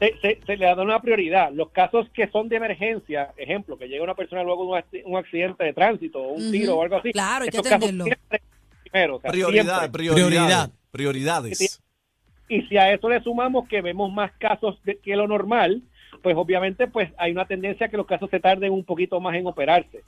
se, 0.00 0.16
se- 0.20 0.40
se 0.44 0.56
le 0.56 0.66
da 0.66 0.82
una 0.82 1.00
prioridad. 1.00 1.52
Los 1.52 1.70
casos 1.70 2.08
que 2.10 2.26
son 2.28 2.48
de 2.48 2.56
emergencia, 2.56 3.32
ejemplo, 3.36 3.78
que 3.78 3.86
llega 3.88 4.02
una 4.02 4.14
persona 4.16 4.42
luego 4.42 4.64
de 4.64 4.70
un 4.70 4.78
acci- 4.78 5.02
un 5.04 5.16
accidente 5.16 5.62
de 5.62 5.72
tránsito 5.72 6.18
o 6.20 6.32
un 6.32 6.50
tiro 6.50 6.76
o 6.76 6.82
algo 6.82 6.96
así. 6.96 7.12
Claro, 7.12 7.44
hay 7.44 7.50
que 7.50 7.58
atenderlo. 7.58 8.06
primero, 8.82 9.16
o 9.16 9.20
sea, 9.20 9.30
Prioridad, 9.30 9.78
siempre. 9.80 9.98
prioridad, 10.02 10.70
prioridades. 10.90 11.80
Y 12.48 12.62
si 12.62 12.76
a 12.76 12.92
eso 12.92 13.08
le 13.08 13.22
sumamos 13.22 13.68
que 13.68 13.80
vemos 13.80 14.12
más 14.12 14.32
casos 14.32 14.82
de- 14.82 14.96
que 14.98 15.14
lo 15.14 15.28
normal, 15.28 15.82
pues 16.22 16.34
obviamente 16.36 16.88
pues 16.88 17.10
hay 17.16 17.30
una 17.32 17.44
tendencia 17.46 17.86
a 17.86 17.88
que 17.88 17.96
los 17.96 18.06
casos 18.06 18.28
se 18.30 18.40
tarden 18.40 18.72
un 18.72 18.84
poquito 18.84 19.20
más 19.20 19.36
en 19.36 19.46
operarse. 19.46 20.02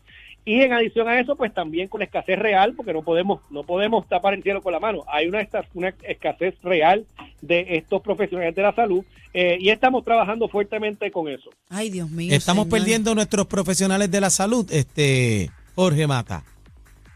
Y 0.44 0.60
en 0.60 0.72
adición 0.72 1.06
a 1.08 1.20
eso, 1.20 1.36
pues 1.36 1.54
también 1.54 1.88
con 1.88 2.02
escasez 2.02 2.38
real, 2.38 2.74
porque 2.74 2.92
no 2.92 3.02
podemos 3.02 3.40
no 3.50 3.62
podemos 3.62 4.08
tapar 4.08 4.34
el 4.34 4.42
cielo 4.42 4.60
con 4.60 4.72
la 4.72 4.80
mano. 4.80 5.04
Hay 5.06 5.28
una, 5.28 5.46
una 5.74 5.94
escasez 6.02 6.54
real 6.62 7.06
de 7.40 7.76
estos 7.76 8.02
profesionales 8.02 8.54
de 8.54 8.62
la 8.62 8.74
salud 8.74 9.04
eh, 9.34 9.56
y 9.60 9.70
estamos 9.70 10.04
trabajando 10.04 10.48
fuertemente 10.48 11.10
con 11.12 11.28
eso. 11.28 11.50
Ay, 11.68 11.90
Dios 11.90 12.10
mío. 12.10 12.34
Estamos 12.34 12.64
señor. 12.64 12.78
perdiendo 12.78 13.14
nuestros 13.14 13.46
profesionales 13.46 14.10
de 14.10 14.20
la 14.20 14.30
salud, 14.30 14.68
este 14.72 15.50
Jorge 15.76 16.06
Mata. 16.08 16.42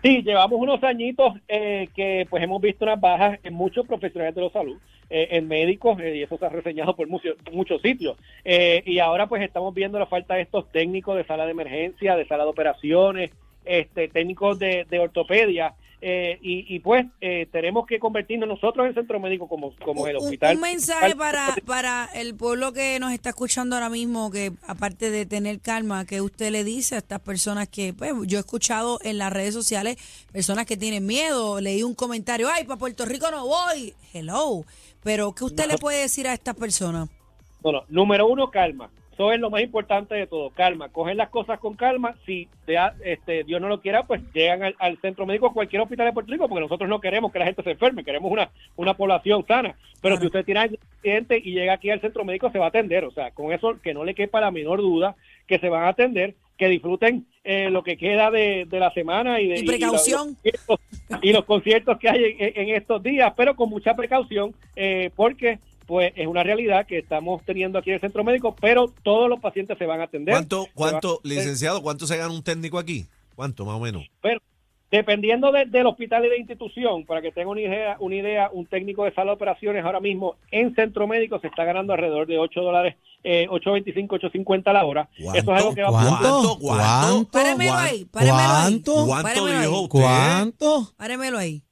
Sí, 0.02 0.22
llevamos 0.22 0.60
unos 0.60 0.82
añitos 0.84 1.34
eh, 1.48 1.88
que 1.96 2.26
pues 2.30 2.42
hemos 2.42 2.62
visto 2.62 2.84
unas 2.84 3.00
bajas 3.00 3.40
en 3.42 3.54
muchos 3.54 3.84
profesionales 3.86 4.36
de 4.36 4.42
la 4.42 4.50
salud, 4.50 4.76
eh, 5.08 5.28
en 5.32 5.48
médicos, 5.48 6.00
eh, 6.00 6.16
y 6.16 6.22
eso 6.22 6.36
se 6.36 6.46
ha 6.46 6.48
reseñado 6.48 6.96
por 6.96 7.08
muchos, 7.08 7.82
sitios. 7.82 8.16
Eh, 8.44 8.82
y 8.86 8.98
ahora 8.98 9.28
pues 9.28 9.42
estamos 9.42 9.74
viendo 9.74 9.98
la 9.98 10.06
falta 10.06 10.34
de 10.34 10.42
estos 10.42 10.70
técnicos 10.72 11.16
de 11.16 11.24
sala 11.24 11.44
de 11.44 11.52
emergencia, 11.52 12.16
de 12.16 12.26
sala 12.26 12.44
de 12.44 12.50
operaciones, 12.50 13.30
este, 13.64 14.08
técnicos 14.08 14.58
de, 14.58 14.86
de 14.88 14.98
ortopedia, 14.98 15.74
eh, 16.00 16.38
y, 16.42 16.74
y, 16.74 16.80
pues 16.80 17.06
eh, 17.20 17.46
tenemos 17.50 17.86
que 17.86 17.98
convertirnos 17.98 18.48
nosotros 18.48 18.86
en 18.86 18.94
centro 18.94 19.18
médico 19.18 19.48
como, 19.48 19.74
como 19.76 20.06
el 20.06 20.16
hospital. 20.16 20.56
Un, 20.56 20.62
mensaje 20.62 21.16
para, 21.16 21.54
para 21.64 22.08
el 22.14 22.34
pueblo 22.34 22.72
que 22.72 22.98
nos 23.00 23.12
está 23.12 23.30
escuchando 23.30 23.76
ahora 23.76 23.88
mismo, 23.88 24.30
que 24.30 24.52
aparte 24.66 25.10
de 25.10 25.24
tener 25.24 25.60
calma, 25.60 26.04
que 26.04 26.20
usted 26.20 26.50
le 26.50 26.64
dice 26.64 26.96
a 26.96 26.98
estas 26.98 27.20
personas 27.20 27.68
que, 27.68 27.94
pues, 27.94 28.12
yo 28.26 28.38
he 28.38 28.40
escuchado 28.40 28.98
en 29.04 29.16
las 29.16 29.32
redes 29.32 29.54
sociales 29.54 29.96
personas 30.32 30.66
que 30.66 30.76
tienen 30.76 31.06
miedo, 31.06 31.60
leí 31.60 31.82
un 31.82 31.94
comentario, 31.94 32.48
ay, 32.52 32.64
para 32.64 32.78
Puerto 32.78 33.06
Rico 33.06 33.30
no 33.30 33.46
voy, 33.46 33.94
hello, 34.12 34.64
pero 35.02 35.34
¿qué 35.34 35.44
usted 35.44 35.66
le 35.66 35.78
puede 35.78 36.02
decir 36.02 36.28
a 36.28 36.34
estas 36.34 36.54
personas? 36.56 37.08
Bueno, 37.62 37.84
número 37.88 38.26
uno, 38.26 38.50
calma. 38.50 38.90
Eso 39.16 39.32
es 39.32 39.40
lo 39.40 39.48
más 39.48 39.62
importante 39.62 40.14
de 40.14 40.26
todo, 40.26 40.50
calma. 40.50 40.90
Cogen 40.90 41.16
las 41.16 41.30
cosas 41.30 41.58
con 41.58 41.74
calma. 41.74 42.14
Si 42.26 42.48
te 42.66 42.76
ha- 42.76 42.92
este, 43.02 43.44
Dios 43.44 43.62
no 43.62 43.68
lo 43.68 43.80
quiera, 43.80 44.02
pues 44.02 44.20
llegan 44.34 44.62
al, 44.62 44.76
al 44.78 44.98
centro 45.00 45.24
médico, 45.24 45.54
cualquier 45.54 45.80
hospital 45.80 46.04
de 46.08 46.12
Puerto 46.12 46.30
Rico, 46.30 46.46
porque 46.48 46.60
nosotros 46.60 46.86
no 46.86 47.00
queremos 47.00 47.32
que 47.32 47.38
la 47.38 47.46
gente 47.46 47.62
se 47.62 47.70
enferme, 47.70 48.04
queremos 48.04 48.30
una, 48.30 48.50
una 48.76 48.92
población 48.92 49.42
sana. 49.46 49.74
Pero 50.02 50.16
Claro. 50.16 50.20
si 50.20 50.26
usted 50.26 50.44
tiene 50.44 50.60
algún 50.60 50.78
accidente 50.98 51.38
y 51.42 51.52
llega 51.54 51.72
aquí 51.72 51.88
al 51.88 52.02
centro 52.02 52.26
médico, 52.26 52.50
se 52.50 52.58
va 52.58 52.66
a 52.66 52.68
atender. 52.68 53.06
O 53.06 53.10
sea, 53.10 53.30
con 53.30 53.52
eso 53.54 53.80
que 53.82 53.94
no 53.94 54.04
le 54.04 54.14
quepa 54.14 54.38
la 54.42 54.50
menor 54.50 54.82
duda 54.82 55.16
que 55.46 55.58
se 55.60 55.70
van 55.70 55.84
a 55.84 55.88
atender, 55.88 56.34
que 56.58 56.68
disfruten 56.68 57.24
eh, 57.42 57.70
lo 57.70 57.82
que 57.82 57.96
queda 57.96 58.30
de, 58.30 58.66
de 58.68 58.78
la 58.80 58.90
semana 58.92 59.40
y 59.40 59.48
de 59.48 59.60
Y 59.60 59.64
precaución. 59.66 60.36
y 60.44 60.50
los, 60.50 60.60
conciertos- 60.66 61.20
y 61.22 61.32
los 61.32 61.44
conciertos 61.46 61.98
que 61.98 62.10
hay 62.10 62.36
en, 62.38 62.68
en 62.68 62.74
estos 62.76 63.02
días, 63.02 63.32
pero 63.34 63.56
con 63.56 63.70
mucha 63.70 63.94
precaución, 63.96 64.54
eh, 64.74 65.10
porque 65.16 65.58
pues 65.86 66.12
es 66.16 66.26
una 66.26 66.42
realidad 66.42 66.86
que 66.86 66.98
estamos 66.98 67.42
teniendo 67.44 67.78
aquí 67.78 67.90
en 67.90 67.94
el 67.94 68.00
centro 68.00 68.24
médico, 68.24 68.54
pero 68.60 68.92
todos 69.02 69.28
los 69.28 69.40
pacientes 69.40 69.78
se 69.78 69.86
van 69.86 70.00
a 70.00 70.04
atender. 70.04 70.34
¿Cuánto, 70.34 70.66
cuánto, 70.74 71.14
atender, 71.20 71.38
licenciado, 71.38 71.82
cuánto 71.82 72.06
se 72.06 72.16
gana 72.16 72.32
un 72.32 72.42
técnico 72.42 72.78
aquí? 72.78 73.06
¿Cuánto, 73.34 73.64
más 73.64 73.76
o 73.76 73.80
menos? 73.80 74.04
Pero 74.20 74.40
dependiendo 74.90 75.50
de- 75.52 75.66
del 75.66 75.86
hospital 75.86 76.24
y 76.24 76.28
de 76.28 76.38
institución, 76.38 77.04
para 77.04 77.20
que 77.20 77.32
tenga 77.32 77.50
una 77.50 77.60
idea, 77.60 77.96
una 78.00 78.16
idea, 78.16 78.50
un 78.52 78.66
técnico 78.66 79.04
de 79.04 79.12
sala 79.12 79.32
de 79.32 79.34
operaciones 79.36 79.84
ahora 79.84 80.00
mismo 80.00 80.36
en 80.50 80.74
centro 80.74 81.06
médico 81.06 81.38
se 81.40 81.48
está 81.48 81.64
ganando 81.64 81.92
alrededor 81.92 82.26
de 82.26 82.38
8 82.38 82.60
dólares, 82.62 82.96
eh, 83.24 83.46
8.25, 83.50 84.06
8.50 84.20 84.72
la 84.72 84.84
hora. 84.84 85.08
Eso 85.18 85.34
es 85.34 85.48
algo 85.48 85.74
que 85.74 85.82
va 85.82 85.90
¿Cuánto? 85.90 86.18
¿Cuánto? 86.20 86.58
¿Cuánto? 86.60 87.30
Páremelo 87.30 87.72
¿Cuánto? 87.72 87.90
ahí, 87.90 88.04
páremelo 88.04 88.38
ahí. 88.38 88.46
¿Cuánto? 88.46 89.06
¿Cuánto 89.06 89.22
Páremelo 89.28 89.60
dijo 89.60 89.74
ahí. 89.76 89.82
usted? 89.84 89.98
¿Cuánto? 90.00 90.92
Páremelo 90.96 91.38
ahí. 91.38 91.62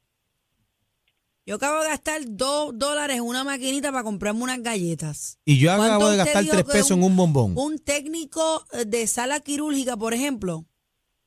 Yo 1.46 1.56
acabo 1.56 1.82
de 1.82 1.88
gastar 1.88 2.22
dos 2.26 2.72
dólares 2.78 3.16
en 3.18 3.22
una 3.22 3.44
maquinita 3.44 3.90
para 3.92 4.02
comprarme 4.02 4.42
unas 4.42 4.62
galletas. 4.62 5.38
Y 5.44 5.58
yo 5.58 5.68
¿Cuánto 5.76 5.84
acabo 5.84 6.08
de 6.10 6.18
usted 6.18 6.34
gastar 6.34 6.50
tres 6.62 6.64
pesos 6.64 6.90
en 6.92 7.02
un 7.02 7.16
bombón. 7.16 7.52
Un 7.56 7.78
técnico 7.78 8.64
eh, 8.72 8.84
de 8.86 9.06
sala 9.06 9.40
quirúrgica, 9.40 9.96
por 9.96 10.14
ejemplo. 10.14 10.64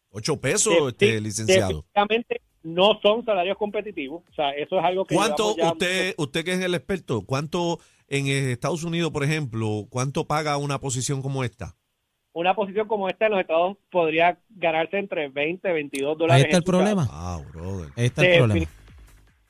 Ocho 0.09 0.37
pesos, 0.41 0.73
De- 0.73 0.87
este, 0.89 1.21
licenciado. 1.21 1.85
Definitivamente 1.93 2.41
no 2.63 2.99
son 3.01 3.23
salarios 3.25 3.57
competitivos. 3.57 4.23
O 4.31 4.33
sea, 4.33 4.51
eso 4.51 4.79
es 4.79 4.83
algo 4.85 5.05
que 5.05 5.13
¿Cuánto 5.15 5.55
llevamos 5.55 5.57
ya 5.57 5.71
usted, 5.73 6.15
usted 6.17 6.43
que 6.45 6.53
es 6.53 6.59
el 6.61 6.73
experto, 6.73 7.21
cuánto 7.21 7.79
en 8.07 8.25
eh, 8.25 8.51
Estados 8.53 8.83
Unidos, 8.83 9.11
por 9.11 9.23
ejemplo, 9.23 9.85
cuánto 9.89 10.25
paga 10.25 10.57
una 10.57 10.79
posición 10.79 11.21
como 11.21 11.43
esta? 11.43 11.75
una 12.33 12.53
posición 12.55 12.87
como 12.87 13.09
esta 13.09 13.25
en 13.25 13.31
los 13.31 13.41
estados 13.41 13.77
podría 13.89 14.39
ganarse 14.49 14.99
entre 14.99 15.27
20 15.27 15.71
22 15.73 16.11
Ahí 16.11 16.17
dólares. 16.19 16.43
está 16.45 16.57
el 16.57 16.61
en 16.61 16.65
su 16.65 16.71
casa. 16.71 16.77
problema. 16.77 17.07
Ah, 17.11 17.41
brother. 17.51 17.89
Ahí 17.95 18.05
está 18.05 18.25
el 18.27 18.37
problema. 18.37 18.69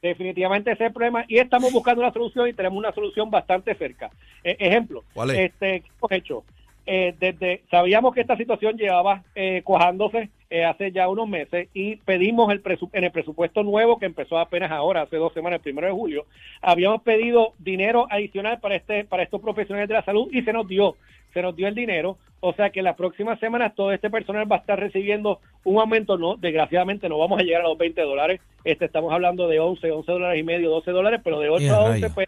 Definitivamente 0.02 0.72
ese 0.72 0.84
es 0.84 0.88
el 0.88 0.94
problema 0.94 1.26
y 1.28 1.40
estamos 1.40 1.72
buscando 1.72 2.02
una 2.02 2.14
solución 2.14 2.48
y 2.48 2.54
tenemos 2.54 2.78
una 2.78 2.94
solución 2.94 3.32
bastante 3.32 3.74
cerca. 3.76 4.12
E- 4.44 4.56
ejemplo, 4.60 5.04
¿Cuál 5.14 5.32
es? 5.32 5.38
este, 5.52 5.82
¿qué 5.82 5.88
hemos 5.98 6.12
hecho? 6.12 6.44
Eh, 6.90 7.14
desde 7.20 7.64
sabíamos 7.70 8.14
que 8.16 8.22
esta 8.22 8.38
situación 8.38 8.78
llevaba 8.78 9.22
eh, 9.36 9.62
cuajándose 9.66 10.30
eh, 10.50 10.64
hace 10.64 10.94
ya 10.94 11.10
unos 11.10 11.28
meses 11.28 11.68
y 11.74 11.98
pedimos 11.98 12.50
el 12.50 12.64
presu- 12.64 12.90
en 12.94 13.04
el 13.04 13.12
presupuesto 13.12 13.62
nuevo 13.62 14.00
que 14.00 14.06
empezó 14.06 14.38
apenas 14.38 14.72
ahora, 14.72 15.02
hace 15.02 15.18
dos 15.18 15.34
semanas, 15.34 15.58
el 15.58 15.64
primero 15.64 15.88
de 15.88 15.94
julio, 15.94 16.26
habíamos 16.62 17.02
pedido 17.02 17.52
dinero 17.60 18.08
adicional 18.10 18.62
para 18.62 18.76
este 18.76 19.04
para 19.04 19.24
estos 19.24 19.42
profesionales 19.42 19.90
de 19.90 19.96
la 19.96 20.04
salud 20.06 20.30
y 20.32 20.42
se 20.44 20.54
nos 20.54 20.66
dio, 20.66 20.96
se 21.34 21.42
nos 21.42 21.54
dio 21.58 21.68
el 21.68 21.76
dinero, 21.76 22.18
o 22.40 22.54
sea 22.54 22.70
que 22.70 22.82
las 22.82 22.96
próximas 22.96 23.38
semanas 23.42 23.76
todo 23.76 23.92
este 23.92 24.10
personal 24.10 24.50
va 24.50 24.56
a 24.56 24.60
estar 24.60 24.80
recibiendo 24.80 25.42
un 25.66 25.82
aumento, 25.82 26.18
no, 26.18 26.38
desgraciadamente 26.38 27.10
no 27.10 27.18
vamos 27.18 27.42
a 27.42 27.44
llegar 27.44 27.64
a 27.64 27.68
los 27.68 27.78
20 27.78 28.02
dólares, 28.04 28.40
este 28.64 28.86
estamos 28.86 29.12
hablando 29.12 29.50
de 29.50 29.60
11, 29.60 29.92
11 29.92 30.10
dólares 30.10 30.40
y 30.40 30.44
medio, 30.44 30.70
12 30.70 30.92
dólares, 30.92 31.20
pero 31.22 31.42
de 31.42 31.50
8 31.50 31.66
Ya, 31.66 31.76
a 31.76 31.80
11 31.82 31.92
rayos. 31.92 32.12
pues 32.16 32.28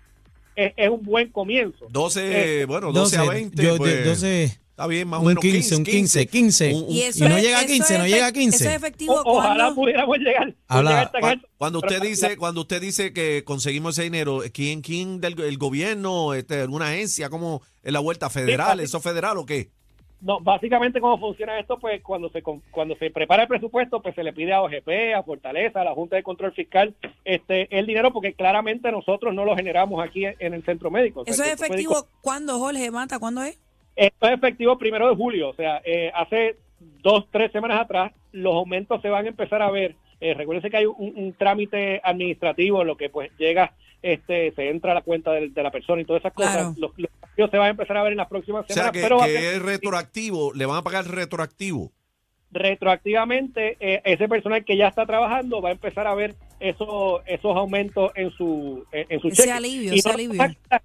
es, 0.55 0.73
es 0.75 0.89
un 0.89 1.03
buen 1.03 1.29
comienzo. 1.31 1.87
12, 1.89 2.61
Eh, 2.61 2.65
bueno, 2.65 2.91
12, 2.91 3.17
a 3.17 3.23
20. 3.23 3.63
yo- 3.63 3.77
pues, 3.77 3.93
de- 3.93 4.03
12 4.03 4.43
está 4.43 4.87
bien, 4.87 5.07
más 5.07 5.19
o 5.19 5.21
un 5.23 5.27
menos 5.29 5.41
15, 5.41 5.75
un 5.75 5.83
15, 5.83 6.25
15. 6.27 6.73
Un- 6.73 6.83
un- 6.83 6.89
Y, 6.91 7.01
eso 7.01 7.25
y 7.25 7.27
no 7.29 7.37
es- 7.37 7.43
llega 7.43 7.57
a 7.59 7.61
eso 7.63 7.73
15, 7.73 7.93
es 7.93 7.99
no 7.99 8.07
llega 8.07 8.25
a 8.27 8.29
efec- 8.29 8.33
15. 8.33 8.55
Eso 8.63 8.69
es 8.69 8.75
efectivo 8.75 9.13
O- 9.13 9.37
ojalá 9.37 9.73
pudiéramos 9.75 10.17
llegar, 10.19 10.55
Habla- 10.67 11.11
llegar. 11.13 11.41
Cuando 11.57 11.79
usted 11.79 12.01
dice, 12.01 12.37
cuando 12.37 12.61
usted 12.61 12.81
dice 12.81 13.11
que 13.13 13.43
conseguimos 13.43 13.95
ese 13.97 14.03
dinero, 14.03 14.41
¿quién, 14.53 14.81
quién 14.81 15.19
del 15.19 15.39
el 15.41 15.57
gobierno, 15.57 16.33
este, 16.33 16.61
alguna 16.61 16.87
agencia, 16.87 17.29
como 17.29 17.61
en 17.83 17.93
la 17.93 17.99
vuelta 17.99 18.29
federal, 18.29 18.79
Sí, 18.79 18.85
eso 18.85 18.99
federal 19.01 19.37
o 19.37 19.45
qué? 19.45 19.69
No, 20.21 20.39
básicamente 20.41 20.99
cómo 20.99 21.17
funciona 21.17 21.57
esto, 21.59 21.79
pues 21.79 22.01
cuando 22.01 22.29
se 22.29 22.41
cuando 22.41 22.95
se 22.97 23.09
prepara 23.09 23.43
el 23.43 23.47
presupuesto, 23.47 24.01
pues 24.01 24.15
se 24.15 24.23
le 24.23 24.33
pide 24.33 24.51
a 24.51 24.61
OGP, 24.61 25.15
a 25.15 25.23
Fortaleza, 25.23 25.79
a 25.81 25.85
la 25.85 25.93
Junta 25.93 26.17
de 26.17 26.23
Control 26.23 26.51
Fiscal, 26.51 26.93
este 27.23 27.67
el 27.77 27.85
dinero 27.85 28.11
porque 28.11 28.33
claramente 28.33 28.91
nosotros 28.91 29.33
no 29.33 29.45
lo 29.45 29.55
generamos 29.55 30.03
aquí 30.05 30.25
en 30.25 30.53
el 30.53 30.63
centro 30.65 30.91
médico. 30.91 31.23
Eso 31.25 31.41
es 31.43 31.49
centro 31.49 31.69
médico- 31.69 31.91
efectivo 31.93 32.19
cuando, 32.21 32.59
Jorge 32.59 32.91
Mata, 32.91 33.17
¿cuándo 33.17 33.43
es? 33.43 33.57
Esto 33.95 34.27
es 34.27 34.33
efectivo 34.33 34.77
primero 34.77 35.09
de 35.09 35.15
julio, 35.15 35.49
o 35.49 35.53
sea, 35.53 35.81
eh, 35.85 36.11
hace 36.13 36.57
dos, 37.01 37.25
tres 37.31 37.51
semanas 37.51 37.79
atrás, 37.81 38.11
los 38.31 38.53
aumentos 38.55 39.01
se 39.01 39.09
van 39.09 39.25
a 39.25 39.29
empezar 39.29 39.61
a 39.61 39.71
ver. 39.71 39.95
Eh, 40.21 40.33
recuérdense 40.33 40.69
que 40.69 40.77
hay 40.77 40.85
un, 40.85 41.13
un 41.15 41.33
trámite 41.33 42.01
administrativo, 42.03 42.81
en 42.81 42.87
lo 42.87 42.97
que 42.97 43.09
pues 43.09 43.31
llega, 43.37 43.73
este, 44.01 44.51
se 44.53 44.69
entra 44.69 44.91
a 44.91 44.95
la 44.95 45.01
cuenta 45.01 45.31
del- 45.31 45.53
de, 45.53 45.63
la 45.63 45.71
persona 45.71 46.01
y 46.01 46.05
todas 46.05 46.21
esas 46.21 46.33
Claro. 46.33 46.51
cosas. 46.69 46.77
Los, 46.77 46.91
los 46.97 47.11
cambios 47.19 47.51
se 47.51 47.57
van 47.57 47.67
a 47.67 47.71
empezar 47.71 47.97
a 47.97 48.03
ver 48.03 48.11
en 48.13 48.17
las 48.17 48.27
próximas 48.27 48.63
O 48.63 48.67
sea, 48.67 48.73
semanas, 48.75 48.93
que, 48.93 49.01
pero 49.01 49.17
va 49.17 49.23
a 49.25 49.27
que 49.27 49.33
ser- 49.33 49.55
es 49.55 49.61
retroactivo, 49.61 50.53
le 50.53 50.65
van 50.65 50.77
a 50.77 50.81
pagar 50.83 51.05
retroactivo. 51.07 51.91
retroactivamente 52.51 53.77
eh, 53.79 54.01
ese 54.05 54.27
personal 54.27 54.63
que 54.65 54.77
ya 54.77 54.87
está 54.87 55.05
trabajando 55.05 55.61
va 55.61 55.69
a 55.69 55.73
empezar 55.73 56.07
a 56.07 56.15
ver 56.15 56.35
esos 56.59 57.21
esos 57.25 57.55
aumentos 57.55 58.11
en 58.15 58.31
su 58.31 58.85
en, 58.91 59.05
en 59.09 59.19
su 59.19 59.27
Ese 59.29 59.43
cheque. 59.43 59.51
alivio, 59.51 59.93
Y 59.93 59.99
ese 59.99 60.09
no, 60.09 60.15
alivio. 60.15 60.33
Nos 60.33 60.37
vamos 60.39 60.55
a 60.55 60.67
quedar- 60.69 60.81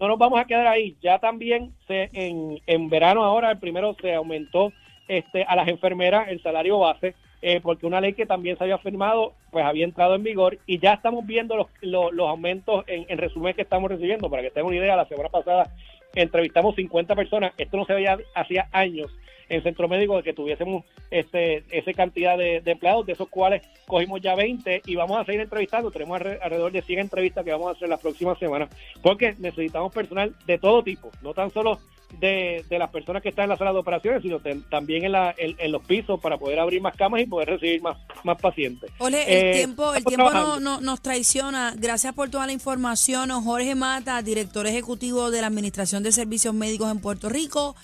no 0.00 0.06
nos 0.08 0.18
vamos 0.18 0.40
a 0.40 0.44
quedar 0.44 0.66
ahí 0.68 0.96
ya 1.02 1.18
también 1.18 1.72
se 1.88 2.08
en, 2.12 2.60
en 2.66 2.88
verano 2.88 3.24
ahora 3.24 3.50
el 3.50 3.58
primero 3.58 3.96
se 4.00 4.14
aumentó 4.14 4.72
este 5.08 5.42
a 5.42 5.56
las 5.56 5.66
enfermeras 5.68 6.28
el 6.28 6.40
salario 6.42 6.78
base 6.78 7.14
eh, 7.42 7.60
porque 7.62 7.86
una 7.86 8.00
ley 8.00 8.14
que 8.14 8.26
también 8.26 8.56
se 8.58 8.64
había 8.64 8.78
firmado 8.78 9.32
pues 9.50 9.64
había 9.64 9.84
entrado 9.84 10.14
en 10.14 10.22
vigor 10.22 10.58
y 10.66 10.78
ya 10.78 10.94
estamos 10.94 11.26
viendo 11.26 11.56
los, 11.56 11.66
los, 11.80 12.12
los 12.12 12.28
aumentos 12.28 12.84
en, 12.88 13.06
en 13.08 13.18
resumen 13.18 13.54
que 13.54 13.62
estamos 13.62 13.90
recibiendo 13.90 14.28
para 14.28 14.42
que 14.42 14.50
tengan 14.50 14.68
una 14.68 14.76
idea 14.76 14.96
la 14.96 15.06
semana 15.06 15.28
pasada 15.28 15.72
entrevistamos 16.14 16.74
50 16.74 17.14
personas 17.14 17.52
esto 17.58 17.76
no 17.76 17.84
se 17.84 17.94
veía 17.94 18.18
hacía 18.34 18.68
años 18.72 19.10
en 19.50 19.62
centro 19.62 19.88
médico 19.88 20.16
de 20.16 20.22
que 20.22 20.34
tuviésemos 20.34 20.84
este 21.10 21.64
esa 21.70 21.92
cantidad 21.94 22.36
de, 22.36 22.60
empleados, 22.66 23.06
de 23.06 23.12
esos 23.12 23.28
cuales 23.30 23.62
cogimos 23.86 24.20
ya 24.20 24.34
20 24.34 24.82
y 24.84 24.94
vamos 24.94 25.16
a 25.18 25.24
seguir 25.24 25.40
entrevistando. 25.40 25.90
Tenemos 25.90 26.20
alre- 26.20 26.38
alrededor 26.42 26.70
de 26.70 26.82
100 26.82 26.98
entrevistas 26.98 27.46
que 27.46 27.52
vamos 27.52 27.68
a 27.68 27.70
hacer 27.70 27.88
las 27.88 27.98
próximas 27.98 28.38
semanas, 28.38 28.68
porque 29.02 29.34
necesitamos 29.38 29.90
personal 29.94 30.34
de 30.44 30.58
todo 30.58 30.82
tipo, 30.82 31.10
no 31.22 31.32
tan 31.32 31.50
solo 31.50 31.78
de, 32.18 32.64
de 32.68 32.78
las 32.78 32.90
personas 32.90 33.22
que 33.22 33.28
están 33.28 33.44
en 33.44 33.50
la 33.50 33.56
sala 33.56 33.72
de 33.72 33.78
operaciones, 33.78 34.22
sino 34.22 34.40
ten- 34.40 34.62
también 34.70 35.04
en, 35.04 35.12
la, 35.12 35.34
en, 35.36 35.54
en 35.58 35.70
los 35.72 35.84
pisos 35.84 36.18
para 36.20 36.38
poder 36.38 36.58
abrir 36.58 36.80
más 36.80 36.96
camas 36.96 37.20
y 37.20 37.26
poder 37.26 37.48
recibir 37.48 37.82
más, 37.82 37.96
más 38.24 38.40
pacientes. 38.40 38.90
Jorge, 38.98 39.22
el 39.22 39.46
Eh, 39.46 39.52
tiempo, 39.58 39.94
el 39.94 40.04
tiempo 40.04 40.30
no, 40.32 40.80
nos 40.80 41.00
traiciona. 41.02 41.74
Gracias 41.76 42.14
por 42.14 42.30
toda 42.30 42.46
la 42.46 42.52
información. 42.52 43.30
Jorge 43.30 43.74
Mata, 43.74 44.20
director 44.22 44.66
ejecutivo 44.66 45.30
de 45.30 45.40
la 45.42 45.46
Administración 45.48 46.02
de 46.02 46.12
Servicios 46.12 46.54
Médicos 46.54 46.90
en 46.90 47.00
Puerto 47.00 47.28
Rico. 47.28 47.76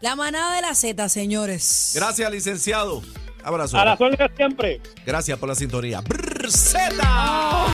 La 0.00 0.14
manada 0.16 0.56
de 0.56 0.62
la 0.62 0.74
Z, 0.74 1.08
señores. 1.08 1.92
Gracias, 1.94 2.30
licenciado. 2.30 3.02
Abrazo. 3.42 3.78
A 3.78 3.94
órdenes 3.98 4.30
siempre. 4.36 4.80
Gracias 5.06 5.38
por 5.38 5.48
la 5.48 5.54
sintonía. 5.54 6.00
Brr, 6.02 6.50
Zeta. 6.50 7.64